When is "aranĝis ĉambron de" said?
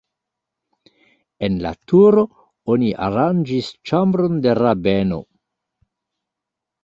3.07-4.55